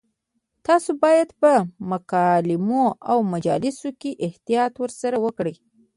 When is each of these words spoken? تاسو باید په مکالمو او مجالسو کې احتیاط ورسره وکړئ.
تاسو 0.65 0.89
باید 1.03 1.29
په 1.41 1.51
مکالمو 1.91 2.85
او 3.11 3.17
مجالسو 3.33 3.89
کې 3.99 4.11
احتیاط 4.27 4.73
ورسره 4.83 5.17
وکړئ. 5.25 5.55